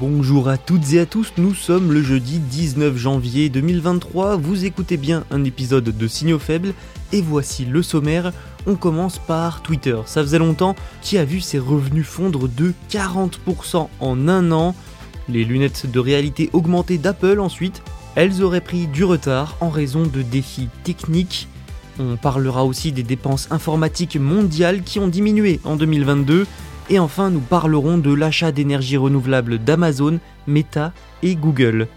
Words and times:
Bonjour 0.00 0.48
à 0.48 0.56
toutes 0.56 0.94
et 0.94 1.00
à 1.00 1.06
tous, 1.06 1.34
nous 1.36 1.54
sommes 1.54 1.92
le 1.92 2.02
jeudi 2.02 2.38
19 2.38 2.96
janvier 2.96 3.50
2023, 3.50 4.36
vous 4.36 4.64
écoutez 4.64 4.96
bien 4.96 5.24
un 5.30 5.44
épisode 5.44 5.84
de 5.84 6.08
Signaux 6.08 6.38
faibles 6.38 6.72
et 7.12 7.20
voici 7.20 7.66
le 7.66 7.82
sommaire. 7.82 8.32
On 8.66 8.74
commence 8.74 9.18
par 9.18 9.60
Twitter, 9.60 9.98
ça 10.06 10.22
faisait 10.22 10.38
longtemps, 10.38 10.76
qui 11.02 11.18
a 11.18 11.26
vu 11.26 11.42
ses 11.42 11.58
revenus 11.58 12.06
fondre 12.06 12.48
de 12.48 12.72
40% 12.90 13.88
en 14.00 14.28
un 14.28 14.50
an? 14.50 14.74
Les 15.28 15.44
lunettes 15.44 15.90
de 15.90 16.00
réalité 16.00 16.48
augmentée 16.54 16.96
d'Apple 16.96 17.38
ensuite, 17.38 17.82
elles 18.14 18.42
auraient 18.42 18.62
pris 18.62 18.86
du 18.86 19.04
retard 19.04 19.58
en 19.60 19.68
raison 19.68 20.06
de 20.06 20.22
défis 20.22 20.70
techniques. 20.84 21.48
On 21.98 22.16
parlera 22.16 22.64
aussi 22.64 22.92
des 22.92 23.02
dépenses 23.02 23.46
informatiques 23.50 24.16
mondiales 24.16 24.84
qui 24.84 25.00
ont 25.00 25.08
diminué 25.08 25.60
en 25.64 25.76
2022 25.76 26.46
et 26.92 26.98
enfin, 26.98 27.30
nous 27.30 27.40
parlerons 27.40 27.96
de 27.96 28.12
l'achat 28.12 28.52
d'énergie 28.52 28.98
renouvelable 28.98 29.58
d'Amazon, 29.58 30.20
Meta 30.46 30.92
et 31.22 31.36
Google. 31.36 31.88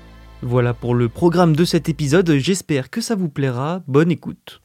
Voilà 0.41 0.73
pour 0.73 0.95
le 0.95 1.09
programme 1.09 1.53
de 1.53 1.65
cet 1.65 1.89
épisode, 1.89 2.31
j'espère 2.37 2.89
que 2.89 3.01
ça 3.01 3.15
vous 3.15 3.27
plaira, 3.27 3.83
bonne 3.87 4.09
écoute. 4.09 4.61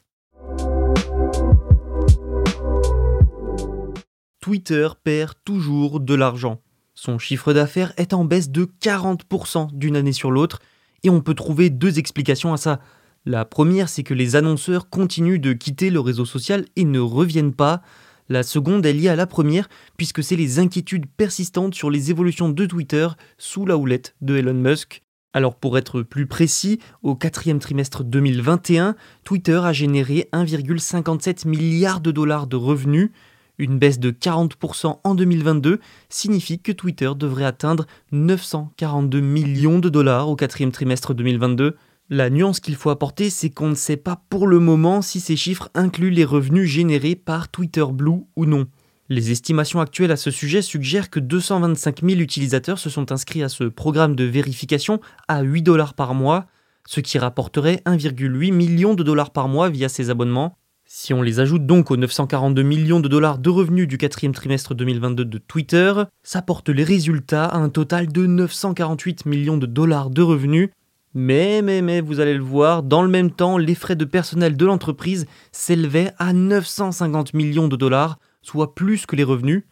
Twitter 4.41 4.87
perd 5.03 5.35
toujours 5.45 5.99
de 5.99 6.15
l'argent. 6.15 6.61
Son 6.95 7.19
chiffre 7.19 7.53
d'affaires 7.53 7.93
est 7.97 8.13
en 8.13 8.25
baisse 8.25 8.51
de 8.51 8.71
40% 8.81 9.75
d'une 9.75 9.97
année 9.97 10.13
sur 10.13 10.31
l'autre, 10.31 10.61
et 11.03 11.11
on 11.11 11.23
peut 11.23 11.35
trouver 11.35 11.71
deux 11.71 11.99
explications 11.99 12.53
à 12.53 12.57
ça. 12.57 12.79
La 13.27 13.45
première, 13.45 13.89
c'est 13.89 14.05
que 14.05 14.15
les 14.15 14.37
annonceurs 14.37 14.91
continuent 14.91 15.41
de 15.41 15.55
quitter 15.55 15.91
le 15.91 15.99
réseau 15.99 16.25
social 16.25 16.67
et 16.77 16.85
ne 16.85 17.01
reviennent 17.01 17.53
pas. 17.53 17.83
La 18.31 18.45
seconde 18.45 18.87
est 18.87 18.93
liée 18.93 19.09
à 19.09 19.17
la 19.17 19.27
première, 19.27 19.69
puisque 19.97 20.23
c'est 20.23 20.37
les 20.37 20.61
inquiétudes 20.61 21.07
persistantes 21.07 21.75
sur 21.75 21.91
les 21.91 22.13
évolutions 22.13 22.49
de 22.49 22.65
Twitter 22.65 23.09
sous 23.39 23.67
la 23.67 23.77
houlette 23.77 24.15
de 24.21 24.37
Elon 24.37 24.55
Musk. 24.55 25.03
Alors 25.33 25.57
pour 25.57 25.77
être 25.77 26.03
plus 26.03 26.29
précis, 26.29 26.79
au 27.03 27.17
quatrième 27.17 27.59
trimestre 27.59 28.05
2021, 28.05 28.95
Twitter 29.25 29.61
a 29.65 29.73
généré 29.73 30.29
1,57 30.33 31.49
milliard 31.49 32.01
de 32.01 32.13
dollars 32.13 32.47
de 32.47 32.55
revenus. 32.55 33.11
Une 33.59 33.81
baisse 33.81 33.99
de 33.99 34.13
40% 34.13 35.01
en 35.03 35.15
2022 35.17 35.81
signifie 36.09 36.61
que 36.61 36.71
Twitter 36.71 37.11
devrait 37.17 37.45
atteindre 37.45 37.89
942 38.13 39.21
millions 39.21 39.81
de 39.81 39.89
dollars 39.89 40.29
au 40.29 40.37
quatrième 40.37 40.71
trimestre 40.71 41.15
2022. 41.15 41.77
La 42.13 42.29
nuance 42.29 42.59
qu'il 42.59 42.75
faut 42.75 42.91
apporter, 42.91 43.31
c'est 43.31 43.51
qu'on 43.51 43.69
ne 43.69 43.77
sait 43.77 43.97
pas 43.97 44.21
pour 44.31 44.49
le 44.49 44.59
moment 44.59 45.01
si 45.01 45.21
ces 45.21 45.37
chiffres 45.37 45.71
incluent 45.75 46.11
les 46.11 46.25
revenus 46.25 46.69
générés 46.69 47.15
par 47.15 47.49
Twitter 47.49 47.85
Blue 47.89 48.25
ou 48.35 48.47
non. 48.47 48.67
Les 49.09 49.31
estimations 49.31 49.81
actuelles 49.81 50.11
à 50.11 50.17
ce 50.17 50.33
sujet 50.33 50.61
suggèrent 50.61 51.11
que 51.11 51.21
225 51.21 52.01
000 52.03 52.21
utilisateurs 52.21 52.81
se 52.81 52.91
sont 52.91 53.13
inscrits 53.13 53.45
à 53.45 53.49
ce 53.49 53.63
programme 53.63 54.17
de 54.17 54.25
vérification 54.25 55.01
à 55.29 55.43
8 55.43 55.63
dollars 55.63 55.95
par 55.95 56.15
mois, 56.15 56.47
ce 56.85 56.99
qui 56.99 57.17
rapporterait 57.17 57.81
1,8 57.87 58.53
million 58.53 58.95
de 58.95 59.05
dollars 59.05 59.31
par 59.31 59.47
mois 59.47 59.69
via 59.69 59.89
ces 59.89 60.11
abonnements. 60.11 60.57
Si 60.87 61.15
on 61.15 61.23
les 61.23 61.39
ajoute 61.39 61.65
donc 61.65 61.93
aux 61.93 61.97
942 61.97 62.63
millions 62.63 62.99
de 62.99 63.07
dollars 63.07 63.39
de 63.39 63.51
revenus 63.51 63.87
du 63.87 63.99
quatrième 63.99 64.35
trimestre 64.35 64.75
2022 64.75 65.25
de 65.25 65.39
Twitter, 65.39 65.93
ça 66.25 66.43
porte 66.43 66.71
les 66.71 66.83
résultats 66.83 67.45
à 67.45 67.59
un 67.59 67.69
total 67.69 68.11
de 68.11 68.27
948 68.27 69.27
millions 69.27 69.57
de 69.57 69.67
dollars 69.67 70.11
de 70.11 70.23
revenus, 70.23 70.71
mais, 71.15 71.61
mais, 71.63 71.83
mais, 71.83 72.01
vous 72.01 72.21
allez 72.21 72.35
le 72.35 72.43
voir, 72.43 72.85
dans 72.85 73.03
le 73.03 73.09
même 73.09 73.33
temps, 73.33 73.59
les 73.59 73.75
frais 73.75 73.97
de 73.97 74.05
personnel 74.05 74.57
de 74.57 74.65
l'entreprise 74.65 75.27
s'élevaient 75.51 76.13
à 76.19 76.33
950 76.33 77.35
millions 77.35 77.67
de 77.67 77.77
dollars, 77.77 78.19
soit 78.43 78.75
plus 78.75 79.07
que 79.07 79.17
les 79.17 79.25
revenus. 79.25 79.65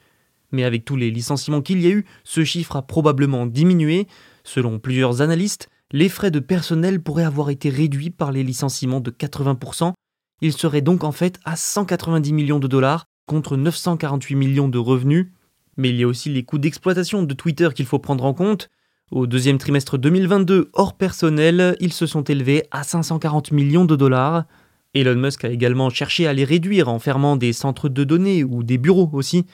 Mais 0.50 0.64
avec 0.64 0.84
tous 0.84 0.96
les 0.96 1.10
licenciements 1.10 1.62
qu'il 1.62 1.80
y 1.80 1.86
a 1.86 1.90
eu, 1.90 2.06
ce 2.24 2.42
chiffre 2.42 2.76
a 2.76 2.82
probablement 2.82 3.46
diminué. 3.46 4.08
Selon 4.42 4.80
plusieurs 4.80 5.20
analystes, 5.22 5.68
les 5.92 6.08
frais 6.08 6.30
de 6.30 6.40
personnel 6.40 7.00
pourraient 7.00 7.24
avoir 7.24 7.50
été 7.50 7.70
réduits 7.70 8.10
par 8.10 8.32
les 8.32 8.42
licenciements 8.42 9.00
de 9.00 9.10
80%. 9.10 9.92
Ils 10.40 10.52
seraient 10.52 10.82
donc 10.82 11.04
en 11.04 11.12
fait 11.12 11.38
à 11.44 11.54
190 11.54 12.32
millions 12.32 12.58
de 12.58 12.66
dollars 12.66 13.04
contre 13.26 13.56
948 13.56 14.34
millions 14.34 14.68
de 14.68 14.78
revenus. 14.78 15.28
Mais 15.76 15.90
il 15.90 15.96
y 15.96 16.02
a 16.02 16.08
aussi 16.08 16.30
les 16.30 16.42
coûts 16.42 16.58
d'exploitation 16.58 17.22
de 17.22 17.34
Twitter 17.34 17.68
qu'il 17.74 17.86
faut 17.86 18.00
prendre 18.00 18.24
en 18.24 18.34
compte. 18.34 18.68
Au 19.10 19.26
deuxième 19.26 19.56
trimestre 19.56 19.96
2022, 19.96 20.68
hors 20.74 20.94
personnel, 20.94 21.76
ils 21.80 21.94
se 21.94 22.04
sont 22.04 22.24
élevés 22.24 22.64
à 22.70 22.84
540 22.84 23.52
millions 23.52 23.86
de 23.86 23.96
dollars. 23.96 24.44
Elon 24.92 25.14
Musk 25.16 25.46
a 25.46 25.48
également 25.48 25.88
cherché 25.88 26.26
à 26.26 26.34
les 26.34 26.44
réduire 26.44 26.90
en 26.90 26.98
fermant 26.98 27.36
des 27.36 27.54
centres 27.54 27.88
de 27.88 28.04
données 28.04 28.44
ou 28.44 28.62
des 28.62 28.76
bureaux 28.76 29.08
aussi. 29.14 29.46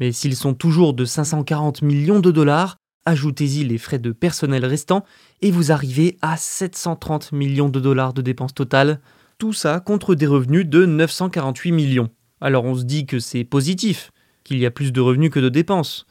Mais 0.00 0.10
s'ils 0.10 0.34
sont 0.34 0.54
toujours 0.54 0.92
de 0.92 1.04
540 1.04 1.82
millions 1.82 2.18
de 2.18 2.32
dollars, 2.32 2.78
ajoutez-y 3.04 3.62
les 3.62 3.78
frais 3.78 4.00
de 4.00 4.10
personnel 4.10 4.64
restants 4.64 5.04
et 5.40 5.52
vous 5.52 5.70
arrivez 5.70 6.18
à 6.20 6.36
730 6.36 7.30
millions 7.30 7.68
de 7.68 7.78
dollars 7.78 8.12
de 8.12 8.22
dépenses 8.22 8.54
totales. 8.54 9.00
Tout 9.38 9.52
ça 9.52 9.78
contre 9.78 10.16
des 10.16 10.26
revenus 10.26 10.66
de 10.66 10.84
948 10.84 11.70
millions. 11.70 12.10
Alors 12.40 12.64
on 12.64 12.74
se 12.74 12.82
dit 12.82 13.06
que 13.06 13.20
c'est 13.20 13.44
positif, 13.44 14.10
qu'il 14.42 14.58
y 14.58 14.66
a 14.66 14.72
plus 14.72 14.92
de 14.92 15.00
revenus 15.00 15.30
que 15.30 15.38
de 15.38 15.48
dépenses. 15.48 16.06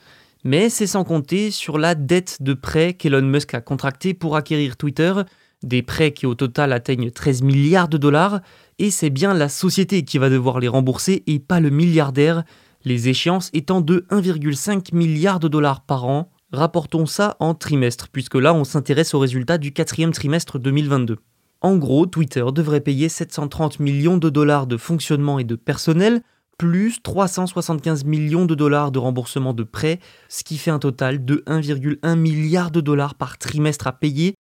Mais 0.47 0.69
c'est 0.69 0.85
sans 0.85 1.03
compter 1.03 1.49
sur 1.49 1.79
la 1.79 1.95
dette 1.95 2.37
de 2.43 2.53
prêt 2.53 2.93
qu'Elon 2.93 3.23
Musk 3.23 3.55
a 3.55 3.61
contracté 3.61 4.13
pour 4.13 4.35
acquérir 4.35 4.77
Twitter, 4.77 5.11
des 5.63 5.81
prêts 5.81 6.11
qui 6.11 6.27
au 6.27 6.35
total 6.35 6.71
atteignent 6.71 7.09
13 7.09 7.41
milliards 7.41 7.87
de 7.87 7.97
dollars, 7.97 8.41
et 8.77 8.91
c'est 8.91 9.09
bien 9.09 9.33
la 9.33 9.49
société 9.49 10.03
qui 10.03 10.19
va 10.19 10.29
devoir 10.29 10.59
les 10.59 10.67
rembourser 10.67 11.23
et 11.25 11.39
pas 11.39 11.59
le 11.59 11.71
milliardaire, 11.71 12.43
les 12.83 13.09
échéances 13.09 13.49
étant 13.53 13.81
de 13.81 14.05
1,5 14.11 14.93
milliard 14.93 15.39
de 15.39 15.47
dollars 15.47 15.81
par 15.81 16.05
an. 16.05 16.31
Rapportons 16.51 17.07
ça 17.07 17.37
en 17.39 17.55
trimestre, 17.55 18.09
puisque 18.11 18.35
là 18.35 18.53
on 18.53 18.65
s'intéresse 18.65 19.15
aux 19.15 19.19
résultats 19.19 19.57
du 19.57 19.73
quatrième 19.73 20.11
trimestre 20.11 20.59
2022. 20.59 21.17
En 21.61 21.77
gros, 21.77 22.05
Twitter 22.05 22.45
devrait 22.53 22.81
payer 22.81 23.09
730 23.09 23.79
millions 23.79 24.17
de 24.17 24.29
dollars 24.29 24.67
de 24.67 24.77
fonctionnement 24.77 25.39
et 25.39 25.43
de 25.43 25.55
personnel, 25.55 26.21
plus 26.57 27.01
375 27.01 28.05
millions 28.05 28.45
de 28.45 28.55
dollars 28.55 28.91
de 28.91 28.99
remboursement 28.99 29.53
de 29.53 29.63
prêts, 29.63 29.99
ce 30.29 30.43
qui 30.43 30.57
fait 30.57 30.71
un 30.71 30.79
total 30.79 31.23
de 31.25 31.43
1,1 31.47 32.15
milliard 32.15 32.71
de 32.71 32.81
dollars 32.81 33.15
par 33.15 33.37
trimestre 33.37 33.87
à 33.87 33.93
payer. 33.93 34.35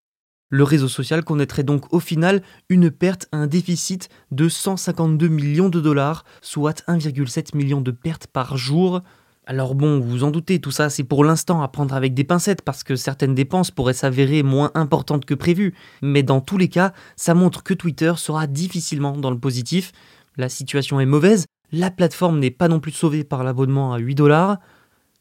Le 0.49 0.63
réseau 0.63 0.87
social 0.87 1.23
connaîtrait 1.23 1.63
donc 1.63 1.91
au 1.93 1.99
final 1.99 2.41
une 2.69 2.91
perte, 2.91 3.27
un 3.31 3.47
déficit 3.47 4.09
de 4.31 4.47
152 4.47 5.27
millions 5.27 5.69
de 5.69 5.81
dollars, 5.81 6.23
soit 6.41 6.83
1,7 6.87 7.57
million 7.57 7.81
de 7.81 7.91
pertes 7.91 8.27
par 8.27 8.55
jour. 8.55 9.01
Alors 9.47 9.75
bon, 9.75 9.99
vous 9.99 10.23
en 10.23 10.31
doutez, 10.31 10.59
tout 10.59 10.71
ça 10.71 10.89
c'est 10.89 11.03
pour 11.03 11.23
l'instant 11.23 11.61
à 11.61 11.67
prendre 11.67 11.95
avec 11.95 12.13
des 12.13 12.23
pincettes 12.23 12.61
parce 12.61 12.83
que 12.83 12.95
certaines 12.95 13.35
dépenses 13.35 13.71
pourraient 13.71 13.93
s'avérer 13.93 14.43
moins 14.43 14.71
importantes 14.75 15.25
que 15.25 15.33
prévu, 15.33 15.73
mais 16.01 16.23
dans 16.23 16.41
tous 16.41 16.57
les 16.57 16.69
cas, 16.69 16.93
ça 17.15 17.33
montre 17.33 17.63
que 17.63 17.73
Twitter 17.73 18.13
sera 18.15 18.47
difficilement 18.47 19.17
dans 19.17 19.31
le 19.31 19.39
positif. 19.39 19.91
La 20.37 20.49
situation 20.49 20.99
est 20.99 21.05
mauvaise, 21.05 21.45
la 21.71 21.91
plateforme 21.91 22.39
n'est 22.39 22.51
pas 22.51 22.67
non 22.67 22.79
plus 22.79 22.91
sauvée 22.91 23.23
par 23.23 23.43
l'abonnement 23.43 23.93
à 23.93 23.97
8 23.97 24.15
dollars. 24.15 24.57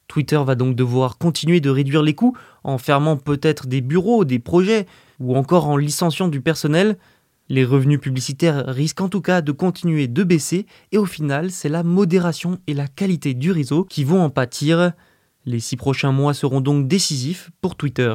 Twitter 0.09 0.41
va 0.45 0.55
donc 0.55 0.77
devoir 0.77 1.19
continuer 1.19 1.61
de 1.61 1.71
réduire 1.71 2.03
les 2.03 2.15
coûts 2.15 2.37
en 2.63 2.79
fermant 2.79 3.17
peut-être 3.17 3.67
des 3.67 3.81
bureaux, 3.81 4.25
des 4.25 4.39
projets, 4.39 4.87
ou 5.21 5.37
encore 5.37 5.69
en 5.69 5.77
licenciant 5.77 6.29
du 6.29 6.41
personnel. 6.41 6.99
Les 7.49 7.65
revenus 7.65 8.01
publicitaires 8.01 8.65
risquent 8.67 9.03
en 9.03 9.09
tout 9.09 9.21
cas 9.21 9.43
de 9.43 9.53
continuer 9.53 10.09
de 10.09 10.23
baisser 10.25 10.67
et 10.93 10.99
au 10.99 11.07
final, 11.07 11.51
c'est 11.51 11.69
la 11.69 11.83
modération 11.83 12.59
et 12.67 12.75
la 12.75 12.89
qualité 12.89 13.35
du 13.35 13.51
réseau 13.51 13.85
qui 13.85 14.05
vont 14.05 14.23
en 14.23 14.31
pâtir. 14.31 14.93
Les 15.45 15.61
six 15.61 15.77
prochains 15.77 16.13
mois 16.13 16.33
seront 16.33 16.61
donc 16.61 16.89
décisifs 16.89 17.51
pour 17.61 17.77
Twitter. 17.77 18.15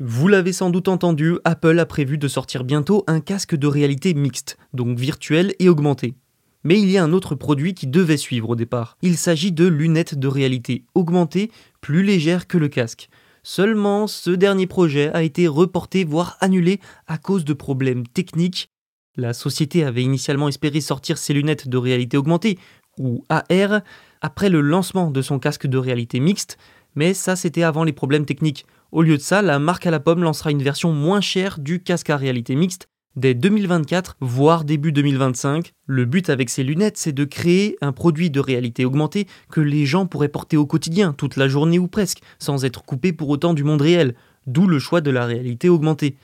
Vous 0.00 0.26
l'avez 0.26 0.52
sans 0.52 0.70
doute 0.70 0.88
entendu, 0.88 1.38
Apple 1.44 1.78
a 1.78 1.86
prévu 1.86 2.18
de 2.18 2.26
sortir 2.26 2.64
bientôt 2.64 3.04
un 3.06 3.20
casque 3.20 3.54
de 3.54 3.68
réalité 3.68 4.12
mixte, 4.12 4.58
donc 4.72 4.98
virtuel 4.98 5.54
et 5.60 5.68
augmenté. 5.68 6.16
Mais 6.64 6.80
il 6.80 6.90
y 6.90 6.98
a 6.98 7.04
un 7.04 7.12
autre 7.12 7.36
produit 7.36 7.74
qui 7.74 7.86
devait 7.86 8.16
suivre 8.16 8.50
au 8.50 8.56
départ. 8.56 8.96
Il 9.02 9.16
s'agit 9.16 9.52
de 9.52 9.68
lunettes 9.68 10.18
de 10.18 10.26
réalité 10.26 10.84
augmentée, 10.96 11.52
plus 11.80 12.02
légères 12.02 12.48
que 12.48 12.58
le 12.58 12.66
casque. 12.66 13.08
Seulement, 13.44 14.08
ce 14.08 14.32
dernier 14.32 14.66
projet 14.66 15.12
a 15.14 15.22
été 15.22 15.46
reporté, 15.46 16.02
voire 16.02 16.38
annulé, 16.40 16.80
à 17.06 17.16
cause 17.16 17.44
de 17.44 17.52
problèmes 17.52 18.04
techniques. 18.04 18.70
La 19.16 19.32
société 19.32 19.84
avait 19.84 20.02
initialement 20.02 20.48
espéré 20.48 20.80
sortir 20.80 21.18
ses 21.18 21.34
lunettes 21.34 21.68
de 21.68 21.76
réalité 21.76 22.16
augmentée, 22.16 22.58
ou 22.98 23.22
AR, 23.28 23.82
après 24.22 24.48
le 24.48 24.60
lancement 24.60 25.12
de 25.12 25.22
son 25.22 25.38
casque 25.38 25.68
de 25.68 25.78
réalité 25.78 26.18
mixte, 26.18 26.58
mais 26.96 27.14
ça 27.14 27.36
c'était 27.36 27.62
avant 27.62 27.84
les 27.84 27.92
problèmes 27.92 28.26
techniques. 28.26 28.66
Au 28.94 29.02
lieu 29.02 29.16
de 29.16 29.22
ça, 29.22 29.42
la 29.42 29.58
marque 29.58 29.88
à 29.88 29.90
la 29.90 29.98
pomme 29.98 30.22
lancera 30.22 30.52
une 30.52 30.62
version 30.62 30.92
moins 30.92 31.20
chère 31.20 31.58
du 31.58 31.82
casque 31.82 32.10
à 32.10 32.16
réalité 32.16 32.54
mixte 32.54 32.86
dès 33.16 33.34
2024, 33.34 34.16
voire 34.20 34.62
début 34.62 34.92
2025. 34.92 35.72
Le 35.86 36.04
but 36.04 36.30
avec 36.30 36.48
ces 36.48 36.62
lunettes, 36.62 36.96
c'est 36.96 37.10
de 37.10 37.24
créer 37.24 37.76
un 37.80 37.90
produit 37.90 38.30
de 38.30 38.38
réalité 38.38 38.84
augmentée 38.84 39.26
que 39.50 39.60
les 39.60 39.84
gens 39.84 40.06
pourraient 40.06 40.28
porter 40.28 40.56
au 40.56 40.64
quotidien, 40.64 41.12
toute 41.12 41.34
la 41.34 41.48
journée 41.48 41.80
ou 41.80 41.88
presque, 41.88 42.20
sans 42.38 42.64
être 42.64 42.84
coupés 42.84 43.12
pour 43.12 43.30
autant 43.30 43.52
du 43.52 43.64
monde 43.64 43.82
réel, 43.82 44.14
d'où 44.46 44.68
le 44.68 44.78
choix 44.78 45.00
de 45.00 45.10
la 45.10 45.26
réalité 45.26 45.68
augmentée. 45.68 46.16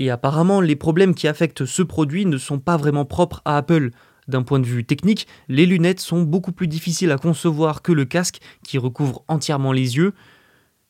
Et 0.00 0.10
apparemment, 0.10 0.60
les 0.60 0.74
problèmes 0.74 1.14
qui 1.14 1.28
affectent 1.28 1.64
ce 1.64 1.82
produit 1.82 2.26
ne 2.26 2.38
sont 2.38 2.58
pas 2.58 2.76
vraiment 2.76 3.04
propres 3.04 3.40
à 3.44 3.56
Apple. 3.56 3.90
D'un 4.26 4.42
point 4.42 4.58
de 4.58 4.66
vue 4.66 4.84
technique, 4.84 5.28
les 5.46 5.64
lunettes 5.64 6.00
sont 6.00 6.22
beaucoup 6.22 6.50
plus 6.50 6.66
difficiles 6.66 7.12
à 7.12 7.18
concevoir 7.18 7.82
que 7.82 7.92
le 7.92 8.04
casque 8.04 8.40
qui 8.64 8.78
recouvre 8.78 9.22
entièrement 9.28 9.70
les 9.70 9.96
yeux. 9.96 10.12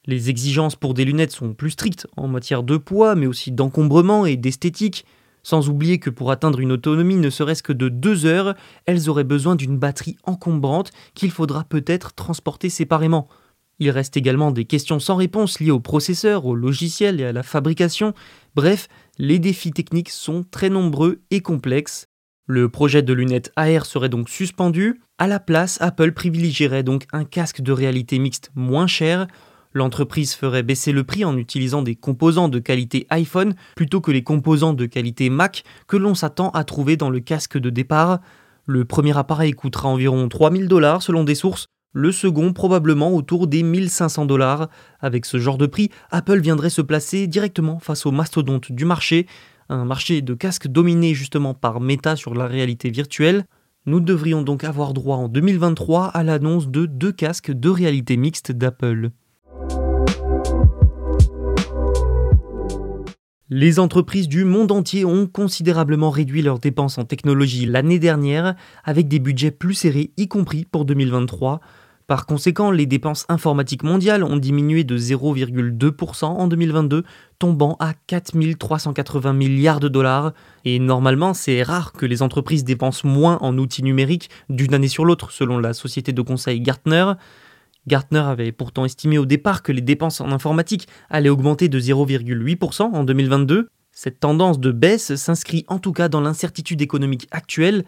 Les 0.07 0.31
exigences 0.31 0.77
pour 0.77 0.95
des 0.95 1.05
lunettes 1.05 1.33
sont 1.33 1.53
plus 1.53 1.71
strictes 1.71 2.07
en 2.17 2.29
matière 2.29 2.63
de 2.63 2.77
poids, 2.77 3.15
mais 3.17 3.27
aussi 3.27 3.51
d'encombrement 3.51 4.25
et 4.25 4.37
d'esthétique. 4.37 5.05
Sans 5.43 5.69
oublier 5.69 5.99
que 5.99 6.11
pour 6.11 6.31
atteindre 6.31 6.61
une 6.61 6.73
autonomie 6.73 7.17
ne 7.17 7.31
serait-ce 7.31 7.63
que 7.63 7.73
de 7.73 7.89
deux 7.89 8.27
heures, 8.27 8.55
elles 8.85 9.09
auraient 9.09 9.25
besoin 9.25 9.57
d'une 9.57 9.79
batterie 9.79 10.17
encombrante 10.25 10.91
qu'il 11.15 11.31
faudra 11.31 11.65
peut-être 11.65 12.15
transporter 12.15 12.69
séparément. 12.69 13.29
Il 13.79 13.91
reste 13.91 14.17
également 14.17 14.53
des 14.53 14.65
questions 14.65 15.01
sans 15.01 15.17
réponse 15.17 15.61
liées 15.61 15.71
au 15.71 15.81
processeur, 15.81 16.47
au 16.47 16.55
logiciel 16.55 17.21
et 17.21 17.25
à 17.25 17.33
la 17.33 17.43
fabrication. 17.43 18.15
Bref, 18.55 18.89
les 19.19 19.39
défis 19.39 19.73
techniques 19.73 20.11
sont 20.11 20.45
très 20.51 20.71
nombreux 20.71 21.21
et 21.31 21.41
complexes. 21.41 22.07
Le 22.49 22.69
projet 22.69 23.03
de 23.03 23.13
lunettes 23.13 23.53
AR 23.57 23.87
serait 23.87 24.09
donc 24.09 24.29
suspendu. 24.29 25.01
À 25.19 25.27
la 25.27 25.41
place, 25.41 25.79
Apple 25.81 26.13
privilégierait 26.13 26.85
donc 26.85 27.07
un 27.13 27.25
casque 27.25 27.61
de 27.61 27.73
réalité 27.73 28.19
mixte 28.19 28.51
moins 28.55 28.87
cher, 28.87 29.27
L'entreprise 29.77 30.33
ferait 30.33 30.63
baisser 30.63 30.91
le 30.91 31.05
prix 31.05 31.27
en 31.27 31.37
utilisant 31.37 31.83
des 31.83 31.97
composants 31.97 32.49
de 32.49 32.59
qualité 32.59 33.07
iPhone 33.11 33.55
plutôt 33.75 34.01
que 34.01 34.11
les 34.11 34.23
composants 34.23 34.73
de 34.73 34.87
qualité 34.87 35.29
Mac 35.29 35.65
que 35.87 35.99
l'on 35.99 36.15
s'attend 36.15 36.49
à 36.53 36.65
trouver 36.65 36.97
dans 36.97 37.11
le 37.11 37.21
casque 37.21 37.59
de 37.59 37.69
départ. 37.69 38.21
Le 38.65 38.87
premier 38.87 39.19
appareil 39.19 39.53
coûtera 39.53 39.91
environ 39.91 40.31
3000 40.31 40.67
dollars 40.67 41.03
selon 41.03 41.25
des 41.25 41.35
sources, 41.35 41.67
le 41.93 42.11
second 42.11 42.55
probablement 42.55 43.15
autour 43.15 43.49
des 43.49 43.63
1500 43.63 44.25
dollars. 44.25 44.71
Avec 45.01 45.27
ce 45.27 45.37
genre 45.37 45.59
de 45.59 45.67
prix, 45.67 45.91
Apple 46.11 46.41
viendrait 46.41 46.71
se 46.71 46.81
placer 46.81 47.27
directement 47.27 47.79
face 47.79 48.07
au 48.07 48.13
mastodonte 48.13 48.73
du 48.73 48.87
marché, 48.87 49.27
un 49.69 49.85
marché 49.85 50.23
de 50.23 50.33
casques 50.33 50.69
dominé 50.69 51.13
justement 51.13 51.53
par 51.53 51.81
Meta 51.81 52.17
sur 52.17 52.33
la 52.33 52.47
réalité 52.47 52.89
virtuelle. 52.89 53.45
Nous 53.85 54.01
devrions 54.01 54.41
donc 54.41 54.65
avoir 54.65 54.95
droit 54.95 55.19
en 55.19 55.29
2023 55.29 56.07
à 56.07 56.23
l'annonce 56.23 56.69
de 56.69 56.87
deux 56.87 57.13
casques 57.13 57.53
de 57.53 57.69
réalité 57.69 58.17
mixte 58.17 58.53
d'Apple. 58.53 59.11
Les 63.49 63.79
entreprises 63.79 64.27
du 64.27 64.45
monde 64.45 64.73
entier 64.73 65.05
ont 65.05 65.29
considérablement 65.29 66.11
réduit 66.11 66.43
leurs 66.43 66.59
dépenses 66.59 66.99
en 66.99 67.05
technologie 67.05 67.65
l'année 67.65 68.01
dernière, 68.01 68.57
avec 68.83 69.07
des 69.07 69.21
budgets 69.21 69.53
plus 69.53 69.75
serrés, 69.75 70.11
y 70.17 70.27
compris 70.27 70.65
pour 70.65 70.85
2023. 70.85 71.61
Par 72.09 72.27
conséquent, 72.27 72.73
les 72.73 72.87
dépenses 72.87 73.25
informatiques 73.29 73.85
mondiales 73.85 74.25
ont 74.25 74.37
diminué 74.37 74.83
de 74.83 74.99
0,2% 74.99 76.25
en 76.25 76.49
2022, 76.49 77.05
tombant 77.39 77.77
à 77.79 77.95
4380 78.09 79.33
milliards 79.33 79.79
de 79.79 79.89
dollars. 79.89 80.33
Et 80.65 80.81
normalement, 80.81 81.33
c'est 81.33 81.63
rare 81.63 81.93
que 81.93 82.05
les 82.05 82.23
entreprises 82.23 82.65
dépensent 82.65 83.07
moins 83.07 83.39
en 83.43 83.57
outils 83.59 83.85
numériques 83.85 84.29
d'une 84.49 84.75
année 84.75 84.89
sur 84.89 85.05
l'autre, 85.05 85.31
selon 85.31 85.61
la 85.61 85.73
société 85.73 86.13
de 86.13 86.23
conseil 86.23 86.61
Gartner. 86.61 87.13
Gartner 87.87 88.19
avait 88.19 88.53
pourtant 88.53 88.85
estimé 88.85 89.19
au 89.19 89.27
départ 89.27 89.63
que 89.63 89.73
les 89.73 89.81
dépenses 89.81 90.21
en 90.21 90.33
informatique 90.33 90.89
allaient 91.09 91.29
augmenter 91.29 91.69
de 91.69 91.79
0,8% 91.79 92.83
en 92.83 93.05
2022. 93.05 93.69
Cette 93.93 94.21
tendance 94.21 94.61
de 94.61 94.73
baisse 94.73 95.15
s'inscrit 95.15 95.65
en 95.69 95.79
tout 95.79 95.93
cas 95.93 96.09
dans 96.09 96.21
l'incertitude 96.21 96.83
économique 96.83 97.29
actuelle. 97.31 97.85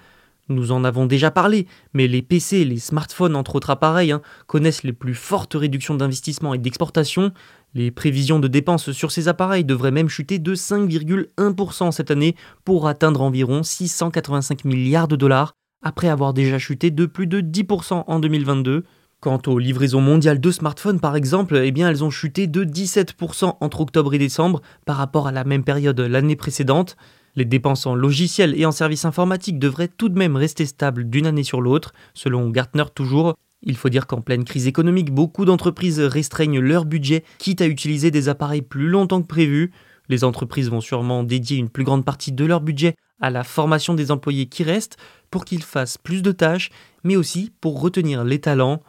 Nous 0.49 0.73
en 0.73 0.83
avons 0.85 1.05
déjà 1.05 1.31
parlé, 1.31 1.67
mais 1.93 2.07
les 2.09 2.23
PC, 2.23 2.65
les 2.65 2.79
smartphones 2.79 3.37
entre 3.37 3.57
autres 3.57 3.69
appareils, 3.69 4.13
hein, 4.13 4.23
connaissent 4.47 4.83
les 4.83 4.95
plus 4.95 5.15
fortes 5.15 5.53
réductions 5.55 5.95
d'investissement 5.95 6.55
et 6.55 6.59
d'exportation. 6.59 7.33
Les 7.75 7.91
prévisions 7.91 8.39
de 8.39 8.49
dépenses 8.49 8.93
sur 8.93 9.13
ces 9.13 9.29
appareils 9.29 9.65
devraient 9.65 9.91
même 9.91 10.09
chuter 10.09 10.39
de 10.39 10.55
5,1% 10.55 11.93
cette 11.93 12.11
année 12.11 12.35
pour 12.65 12.89
atteindre 12.89 13.21
environ 13.21 13.63
685 13.63 14.65
milliards 14.65 15.09
de 15.09 15.17
dollars, 15.17 15.53
après 15.83 16.09
avoir 16.09 16.33
déjà 16.33 16.59
chuté 16.59 16.91
de 16.91 17.05
plus 17.05 17.27
de 17.27 17.43
10% 17.43 18.05
en 18.07 18.19
2022. 18.19 18.85
Quant 19.21 19.43
aux 19.49 19.59
livraisons 19.59 20.01
mondiales 20.01 20.41
de 20.41 20.51
smartphones 20.53 21.01
par 21.01 21.17
exemple, 21.17 21.57
eh 21.57 21.73
bien 21.73 21.89
elles 21.89 22.05
ont 22.05 22.11
chuté 22.11 22.47
de 22.47 22.63
17% 22.63 23.57
entre 23.61 23.81
octobre 23.81 24.15
et 24.15 24.19
décembre 24.19 24.63
par 24.87 24.97
rapport 24.97 25.27
à 25.27 25.33
la 25.33 25.43
même 25.43 25.65
période 25.65 25.99
l'année 25.99 26.37
précédente. 26.37 26.97
Les 27.35 27.45
dépenses 27.45 27.85
en 27.87 27.97
logiciels 27.97 28.55
et 28.57 28.65
en 28.65 28.71
services 28.71 29.05
informatiques 29.05 29.59
devraient 29.59 29.89
tout 29.89 30.09
de 30.09 30.17
même 30.17 30.37
rester 30.37 30.67
stables 30.67 31.11
d'une 31.11 31.27
année 31.27 31.43
sur 31.43 31.61
l'autre, 31.61 31.95
selon 32.15 32.49
Gartner 32.51 32.85
toujours. 32.95 33.35
Il 33.63 33.77
faut 33.77 33.89
dire 33.89 34.07
qu'en 34.07 34.21
pleine 34.21 34.45
crise 34.45 34.69
économique, 34.69 35.13
beaucoup 35.13 35.45
d'entreprises 35.45 35.99
restreignent 35.99 36.61
leur 36.61 36.85
budget, 36.85 37.25
quitte 37.39 37.61
à 37.61 37.67
utiliser 37.67 38.13
des 38.13 38.29
appareils 38.29 38.63
plus 38.63 38.87
longtemps 38.87 39.21
que 39.21 39.27
prévu. 39.27 39.73
Les 40.09 40.23
entreprises 40.23 40.71
vont 40.71 40.81
sûrement 40.81 41.25
dédier 41.25 41.57
une 41.57 41.71
plus 41.71 41.83
grande 41.83 42.05
partie 42.05 42.31
de 42.31 42.45
leur 42.45 42.61
budget 42.61 42.95
à 43.21 43.31
la 43.31 43.43
formation 43.43 43.95
des 43.95 44.13
employés 44.13 44.47
qui 44.47 44.63
restent, 44.63 44.97
pour 45.33 45.45
qu'ils 45.45 45.65
fassent 45.65 45.99
plus 45.99 46.23
de 46.23 46.31
tâches, 46.31 46.71
mais 47.03 47.17
aussi 47.17 47.51
pour 47.61 47.81
retenir 47.81 48.23
les 48.23 48.39
talents. 48.39 48.81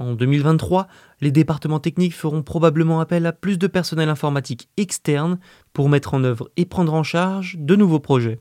En 0.00 0.14
2023, 0.14 0.88
les 1.20 1.30
départements 1.30 1.78
techniques 1.78 2.14
feront 2.14 2.42
probablement 2.42 3.00
appel 3.00 3.26
à 3.26 3.32
plus 3.34 3.58
de 3.58 3.66
personnel 3.66 4.08
informatique 4.08 4.70
externe 4.78 5.38
pour 5.74 5.90
mettre 5.90 6.14
en 6.14 6.24
œuvre 6.24 6.50
et 6.56 6.64
prendre 6.64 6.94
en 6.94 7.02
charge 7.02 7.58
de 7.58 7.76
nouveaux 7.76 8.00
projets. 8.00 8.40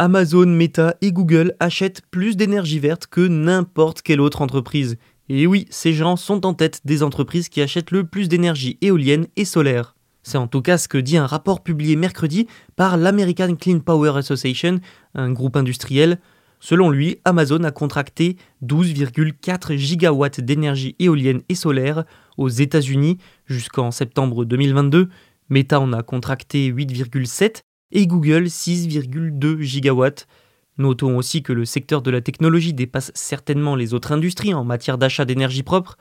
Amazon, 0.00 0.46
Meta 0.46 0.96
et 1.00 1.12
Google 1.12 1.54
achètent 1.60 2.02
plus 2.10 2.36
d'énergie 2.36 2.80
verte 2.80 3.06
que 3.06 3.20
n'importe 3.20 4.02
quelle 4.02 4.20
autre 4.20 4.42
entreprise. 4.42 4.98
Et 5.28 5.46
oui, 5.46 5.68
ces 5.70 5.92
gens 5.92 6.16
sont 6.16 6.44
en 6.44 6.54
tête 6.54 6.80
des 6.84 7.04
entreprises 7.04 7.48
qui 7.48 7.62
achètent 7.62 7.92
le 7.92 8.02
plus 8.02 8.28
d'énergie 8.28 8.78
éolienne 8.80 9.28
et 9.36 9.44
solaire. 9.44 9.94
C'est 10.24 10.38
en 10.38 10.48
tout 10.48 10.60
cas 10.60 10.76
ce 10.76 10.88
que 10.88 10.98
dit 10.98 11.18
un 11.18 11.26
rapport 11.26 11.62
publié 11.62 11.94
mercredi 11.94 12.48
par 12.74 12.96
l'American 12.96 13.54
Clean 13.54 13.78
Power 13.78 14.16
Association, 14.16 14.80
un 15.14 15.30
groupe 15.30 15.56
industriel 15.56 16.18
Selon 16.64 16.90
lui, 16.90 17.18
Amazon 17.24 17.64
a 17.64 17.72
contracté 17.72 18.36
12,4 18.64 19.74
gigawatts 19.74 20.40
d'énergie 20.40 20.94
éolienne 21.00 21.42
et 21.48 21.56
solaire 21.56 22.04
aux 22.38 22.48
États-Unis 22.48 23.18
jusqu'en 23.46 23.90
septembre 23.90 24.44
2022. 24.44 25.08
Meta 25.48 25.80
en 25.80 25.92
a 25.92 26.04
contracté 26.04 26.72
8,7 26.72 27.62
et 27.90 28.06
Google 28.06 28.44
6,2 28.44 29.60
gigawatts. 29.60 30.28
Notons 30.78 31.16
aussi 31.16 31.42
que 31.42 31.52
le 31.52 31.64
secteur 31.64 32.00
de 32.00 32.12
la 32.12 32.20
technologie 32.20 32.72
dépasse 32.72 33.10
certainement 33.16 33.74
les 33.74 33.92
autres 33.92 34.12
industries 34.12 34.54
en 34.54 34.62
matière 34.62 34.98
d'achat 34.98 35.24
d'énergie 35.24 35.64
propre. 35.64 35.96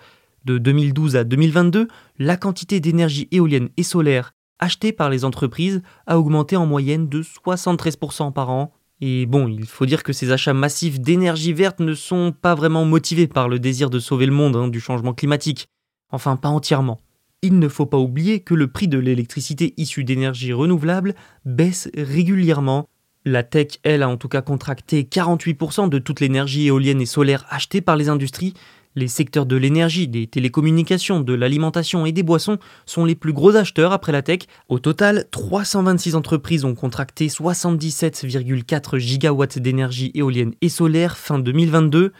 De 0.45 0.59
2012 0.59 1.15
à 1.15 1.23
2022, 1.23 1.87
la 2.19 2.37
quantité 2.37 2.79
d'énergie 2.79 3.27
éolienne 3.31 3.69
et 3.77 3.83
solaire 3.83 4.35
achetée 4.59 4.91
par 4.91 5.09
les 5.09 5.25
entreprises 5.25 5.81
a 6.05 6.19
augmenté 6.19 6.55
en 6.55 6.67
moyenne 6.67 7.09
de 7.09 7.23
73% 7.23 8.31
par 8.31 8.51
an 8.51 8.71
et 9.01 9.25
bon, 9.25 9.47
il 9.47 9.65
faut 9.65 9.87
dire 9.87 10.03
que 10.03 10.13
ces 10.13 10.31
achats 10.31 10.53
massifs 10.53 10.99
d'énergie 10.99 11.53
verte 11.53 11.79
ne 11.79 11.95
sont 11.95 12.31
pas 12.39 12.53
vraiment 12.53 12.85
motivés 12.85 13.27
par 13.27 13.49
le 13.49 13.57
désir 13.57 13.89
de 13.89 13.97
sauver 13.97 14.27
le 14.27 14.31
monde 14.31 14.55
hein, 14.55 14.67
du 14.67 14.79
changement 14.79 15.13
climatique. 15.13 15.67
Enfin, 16.11 16.35
pas 16.35 16.49
entièrement. 16.49 17.01
Il 17.41 17.57
ne 17.57 17.67
faut 17.67 17.87
pas 17.87 17.97
oublier 17.97 18.41
que 18.41 18.53
le 18.53 18.67
prix 18.67 18.87
de 18.87 18.99
l'électricité 18.99 19.73
issue 19.77 20.03
d'énergie 20.03 20.53
renouvelable 20.53 21.15
baisse 21.45 21.89
régulièrement. 21.97 22.87
La 23.25 23.41
tech, 23.41 23.79
elle, 23.81 24.03
a 24.03 24.09
en 24.09 24.17
tout 24.17 24.27
cas 24.27 24.43
contracté 24.43 25.03
48% 25.03 25.89
de 25.89 25.97
toute 25.97 26.19
l'énergie 26.19 26.67
éolienne 26.67 27.01
et 27.01 27.07
solaire 27.07 27.45
achetée 27.49 27.81
par 27.81 27.95
les 27.95 28.09
industries. 28.09 28.53
Les 28.95 29.07
secteurs 29.07 29.45
de 29.45 29.55
l'énergie, 29.55 30.09
des 30.09 30.27
télécommunications, 30.27 31.21
de 31.21 31.33
l'alimentation 31.33 32.05
et 32.05 32.11
des 32.11 32.23
boissons 32.23 32.57
sont 32.85 33.05
les 33.05 33.15
plus 33.15 33.31
gros 33.31 33.55
acheteurs 33.55 33.93
après 33.93 34.11
la 34.11 34.21
tech. 34.21 34.41
Au 34.67 34.79
total, 34.79 35.27
326 35.31 36.15
entreprises 36.15 36.65
ont 36.65 36.75
contracté 36.75 37.27
77,4 37.27 38.97
gigawatts 38.97 39.59
d'énergie 39.59 40.11
éolienne 40.13 40.53
et 40.59 40.67
solaire 40.67 41.17
fin 41.17 41.39
2022. 41.39 42.11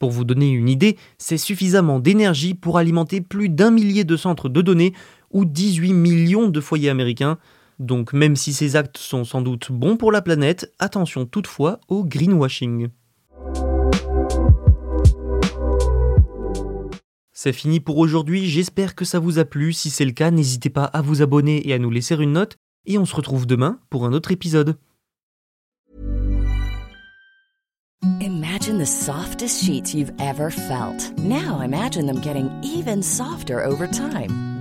Pour 0.00 0.10
vous 0.10 0.24
donner 0.24 0.50
une 0.50 0.68
idée, 0.68 0.96
c'est 1.16 1.38
suffisamment 1.38 2.00
d'énergie 2.00 2.54
pour 2.54 2.76
alimenter 2.76 3.20
plus 3.20 3.48
d'un 3.48 3.70
millier 3.70 4.02
de 4.02 4.16
centres 4.16 4.48
de 4.48 4.62
données 4.62 4.94
ou 5.30 5.44
18 5.44 5.92
millions 5.92 6.48
de 6.48 6.60
foyers 6.60 6.90
américains. 6.90 7.38
Donc 7.78 8.12
même 8.12 8.34
si 8.34 8.52
ces 8.52 8.74
actes 8.74 8.98
sont 8.98 9.24
sans 9.24 9.42
doute 9.42 9.70
bons 9.70 9.96
pour 9.96 10.10
la 10.10 10.22
planète, 10.22 10.72
attention 10.80 11.24
toutefois 11.24 11.78
au 11.86 12.04
greenwashing. 12.04 12.88
C'est 17.38 17.52
fini 17.52 17.80
pour 17.80 17.98
aujourd'hui, 17.98 18.48
j'espère 18.48 18.94
que 18.94 19.04
ça 19.04 19.18
vous 19.18 19.38
a 19.38 19.44
plu. 19.44 19.74
Si 19.74 19.90
c'est 19.90 20.06
le 20.06 20.12
cas, 20.12 20.30
n'hésitez 20.30 20.70
pas 20.70 20.84
à 20.84 21.02
vous 21.02 21.20
abonner 21.20 21.68
et 21.68 21.74
à 21.74 21.78
nous 21.78 21.90
laisser 21.90 22.14
une 22.14 22.32
note. 22.32 22.56
Et 22.86 22.96
on 22.96 23.04
se 23.04 23.14
retrouve 23.14 23.46
demain 23.46 23.78
pour 23.90 24.06
un 24.06 24.14
autre 24.14 24.32
épisode. 24.32 24.78
Imagine 28.22 28.78
the 28.78 28.86
softest 28.86 29.62
sheets 29.62 29.92
you've 29.94 30.14
ever 30.18 30.50
felt. 30.50 31.12
Now 31.18 31.60
imagine 31.62 32.06
them 32.06 32.22
getting 32.22 32.48
even 32.62 33.02
softer 33.02 33.62
over 33.62 33.86
time. 33.86 34.55